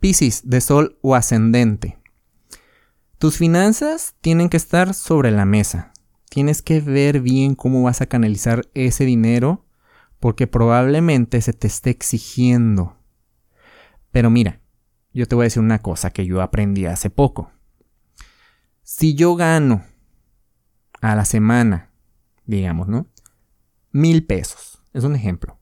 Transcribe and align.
Piscis, 0.00 0.48
de 0.48 0.60
Sol 0.60 0.98
o 1.02 1.14
ascendente. 1.14 1.98
Tus 3.18 3.36
finanzas 3.36 4.14
tienen 4.22 4.48
que 4.48 4.56
estar 4.56 4.94
sobre 4.94 5.30
la 5.30 5.44
mesa. 5.44 5.92
Tienes 6.30 6.62
que 6.62 6.80
ver 6.80 7.20
bien 7.20 7.54
cómo 7.54 7.82
vas 7.82 8.00
a 8.00 8.06
canalizar 8.06 8.66
ese 8.72 9.04
dinero 9.04 9.66
porque 10.18 10.46
probablemente 10.46 11.40
se 11.42 11.52
te 11.52 11.66
esté 11.66 11.90
exigiendo. 11.90 12.96
Pero 14.10 14.30
mira, 14.30 14.60
yo 15.12 15.28
te 15.28 15.34
voy 15.34 15.44
a 15.44 15.46
decir 15.46 15.62
una 15.62 15.80
cosa 15.80 16.10
que 16.10 16.24
yo 16.24 16.40
aprendí 16.40 16.86
hace 16.86 17.10
poco. 17.10 17.50
Si 18.82 19.14
yo 19.14 19.36
gano 19.36 19.84
a 21.02 21.14
la 21.14 21.26
semana, 21.26 21.90
digamos, 22.46 22.88
¿no? 22.88 23.06
Mil 23.92 24.24
pesos, 24.24 24.82
es 24.94 25.04
un 25.04 25.14
ejemplo. 25.14 25.58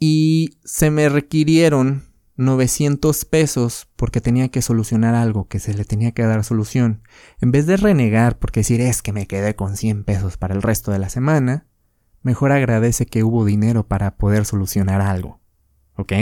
Y 0.00 0.58
se 0.64 0.90
me 0.90 1.08
requirieron 1.08 2.07
900 2.38 3.24
pesos 3.24 3.88
porque 3.96 4.20
tenía 4.20 4.48
que 4.48 4.62
solucionar 4.62 5.16
algo, 5.16 5.48
que 5.48 5.58
se 5.58 5.74
le 5.74 5.84
tenía 5.84 6.12
que 6.12 6.22
dar 6.22 6.44
solución. 6.44 7.02
En 7.40 7.50
vez 7.50 7.66
de 7.66 7.76
renegar 7.76 8.38
porque 8.38 8.60
decir 8.60 8.80
es 8.80 9.02
que 9.02 9.12
me 9.12 9.26
quedé 9.26 9.56
con 9.56 9.76
100 9.76 10.04
pesos 10.04 10.36
para 10.36 10.54
el 10.54 10.62
resto 10.62 10.92
de 10.92 11.00
la 11.00 11.08
semana, 11.08 11.66
mejor 12.22 12.52
agradece 12.52 13.06
que 13.06 13.24
hubo 13.24 13.44
dinero 13.44 13.88
para 13.88 14.16
poder 14.16 14.44
solucionar 14.44 15.00
algo. 15.00 15.40
¿Ok? 15.96 16.12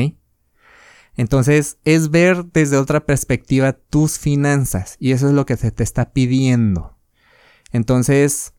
Entonces 1.16 1.79
es 1.84 2.10
ver 2.10 2.46
desde 2.46 2.79
otra 2.79 3.05
perspectiva 3.05 3.74
tus 3.74 4.19
finanzas 4.19 4.96
y 4.98 5.12
eso 5.12 5.29
es 5.29 5.35
lo 5.35 5.45
que 5.45 5.57
se 5.57 5.71
te 5.71 5.83
está 5.83 6.12
pidiendo. 6.12 6.98
Entonces, 7.73 8.55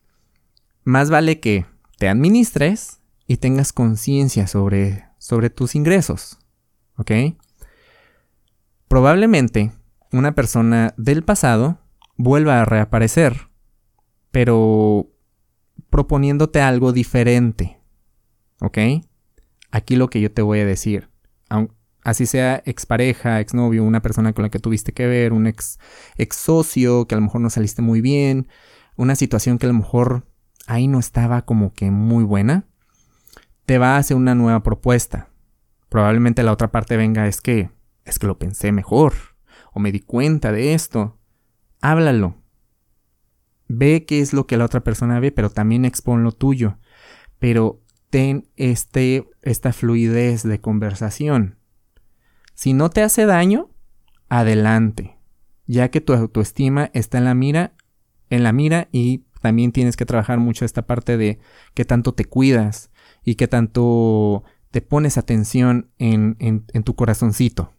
más 0.83 1.09
vale 1.09 1.39
que 1.39 1.65
te 1.97 2.07
administres 2.07 2.99
y 3.25 3.37
tengas 3.37 3.73
conciencia 3.73 4.45
sobre, 4.45 5.05
sobre 5.17 5.49
tus 5.49 5.73
ingresos. 5.73 6.37
¿Ok? 6.97 7.11
Probablemente 8.87 9.71
una 10.11 10.33
persona 10.33 10.93
del 10.97 11.23
pasado 11.23 11.79
vuelva 12.15 12.61
a 12.61 12.65
reaparecer, 12.65 13.49
pero 14.31 15.09
proponiéndote 15.89 16.61
algo 16.61 16.93
diferente. 16.93 17.79
¿Ok? 18.61 18.77
Aquí 19.71 19.95
lo 19.95 20.09
que 20.09 20.21
yo 20.21 20.31
te 20.31 20.41
voy 20.41 20.59
a 20.59 20.65
decir, 20.65 21.09
así 22.03 22.25
sea 22.25 22.63
expareja, 22.65 23.41
exnovio, 23.41 23.83
una 23.83 24.01
persona 24.01 24.33
con 24.33 24.43
la 24.43 24.49
que 24.49 24.59
tuviste 24.59 24.93
que 24.93 25.07
ver, 25.07 25.33
un 25.33 25.45
ex, 25.45 25.77
ex 26.17 26.37
socio 26.37 27.05
que 27.05 27.15
a 27.15 27.17
lo 27.17 27.23
mejor 27.23 27.41
no 27.41 27.49
saliste 27.49 27.81
muy 27.81 27.99
bien, 27.99 28.47
una 28.95 29.15
situación 29.15 29.57
que 29.57 29.65
a 29.65 29.69
lo 29.69 29.75
mejor 29.75 30.25
ahí 30.67 30.87
no 30.87 30.99
estaba 30.99 31.43
como 31.43 31.73
que 31.73 31.91
muy 31.91 32.23
buena, 32.23 32.65
te 33.65 33.77
va 33.77 33.95
a 33.95 33.97
hacer 33.97 34.15
una 34.15 34.35
nueva 34.35 34.63
propuesta. 34.63 35.29
Probablemente 35.89 36.43
la 36.43 36.53
otra 36.53 36.71
parte 36.71 36.95
venga 36.95 37.27
es 37.27 37.41
que 37.41 37.69
es 38.07 38.19
que 38.19 38.27
lo 38.27 38.39
pensé 38.39 38.71
mejor, 38.71 39.13
o 39.73 39.79
me 39.79 39.91
di 39.91 39.99
cuenta 39.99 40.51
de 40.51 40.73
esto. 40.73 41.19
Háblalo. 41.81 42.37
Ve 43.67 44.05
qué 44.05 44.21
es 44.21 44.33
lo 44.33 44.47
que 44.47 44.57
la 44.57 44.65
otra 44.65 44.81
persona 44.81 45.19
ve, 45.19 45.31
pero 45.31 45.49
también 45.49 45.85
expon 45.85 46.23
lo 46.23 46.31
tuyo. 46.31 46.77
Pero 47.37 47.81
ten 48.09 48.47
este, 48.55 49.29
esta 49.41 49.73
fluidez 49.73 50.43
de 50.43 50.61
conversación. 50.61 51.57
Si 52.53 52.73
no 52.73 52.89
te 52.89 53.03
hace 53.03 53.25
daño, 53.25 53.69
adelante, 54.29 55.17
ya 55.67 55.91
que 55.91 56.01
tu 56.01 56.13
autoestima 56.13 56.89
está 56.93 57.17
en 57.17 57.25
la 57.25 57.35
mira, 57.35 57.73
en 58.29 58.43
la 58.43 58.53
mira 58.53 58.87
y 58.91 59.25
también 59.41 59.71
tienes 59.71 59.95
que 59.95 60.05
trabajar 60.05 60.39
mucho 60.39 60.65
esta 60.65 60.87
parte 60.87 61.17
de 61.17 61.39
qué 61.73 61.85
tanto 61.85 62.13
te 62.13 62.25
cuidas 62.25 62.89
y 63.23 63.35
qué 63.35 63.47
tanto 63.47 64.43
te 64.71 64.81
pones 64.81 65.17
atención 65.17 65.91
en, 65.99 66.35
en, 66.39 66.65
en 66.73 66.83
tu 66.83 66.95
corazoncito. 66.95 67.76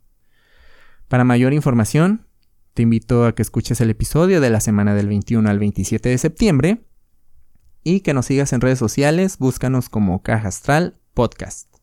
Para 1.09 1.25
mayor 1.25 1.55
información, 1.55 2.27
te 2.75 2.83
invito 2.83 3.25
a 3.25 3.35
que 3.35 3.43
escuches 3.43 3.81
el 3.81 3.89
episodio 3.89 4.43
de 4.43 4.51
la 4.51 4.61
semana 4.61 4.95
del 4.95 5.09
21 5.09 5.49
al 5.49 5.59
27 5.59 6.11
de 6.11 6.19
septiembre 6.19 6.87
y 7.83 8.01
que 8.01 8.13
nos 8.13 8.27
sigas 8.27 8.53
en 8.53 8.61
redes 8.61 8.79
sociales, 8.79 9.39
búscanos 9.39 9.89
como 9.89 10.23
Caja 10.23 10.49
Astral 10.49 11.01
Podcast. 11.15 11.78